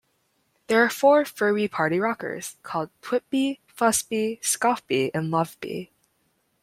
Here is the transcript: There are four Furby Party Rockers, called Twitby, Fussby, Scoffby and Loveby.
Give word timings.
There 0.65 0.83
are 0.83 0.89
four 0.89 1.25
Furby 1.25 1.67
Party 1.67 1.99
Rockers, 1.99 2.57
called 2.63 2.89
Twitby, 3.03 3.59
Fussby, 3.71 4.39
Scoffby 4.41 5.11
and 5.13 5.31
Loveby. 5.31 5.91